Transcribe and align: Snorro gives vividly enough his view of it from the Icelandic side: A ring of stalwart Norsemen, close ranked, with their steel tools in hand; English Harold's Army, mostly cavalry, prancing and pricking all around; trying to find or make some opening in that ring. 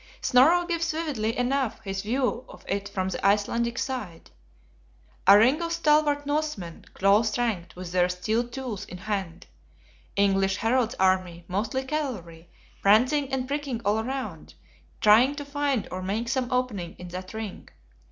Snorro 0.19 0.65
gives 0.65 0.89
vividly 0.91 1.37
enough 1.37 1.79
his 1.83 2.01
view 2.01 2.43
of 2.49 2.65
it 2.67 2.89
from 2.89 3.09
the 3.09 3.23
Icelandic 3.23 3.77
side: 3.77 4.31
A 5.27 5.37
ring 5.37 5.61
of 5.61 5.71
stalwart 5.71 6.25
Norsemen, 6.25 6.85
close 6.95 7.37
ranked, 7.37 7.75
with 7.75 7.91
their 7.91 8.09
steel 8.09 8.47
tools 8.47 8.83
in 8.85 8.97
hand; 8.97 9.45
English 10.15 10.55
Harold's 10.55 10.95
Army, 10.95 11.45
mostly 11.47 11.83
cavalry, 11.83 12.49
prancing 12.81 13.31
and 13.31 13.47
pricking 13.47 13.79
all 13.85 13.99
around; 13.99 14.55
trying 15.01 15.35
to 15.35 15.45
find 15.45 15.87
or 15.91 16.01
make 16.01 16.29
some 16.29 16.51
opening 16.51 16.95
in 16.97 17.09
that 17.09 17.31
ring. 17.35 17.69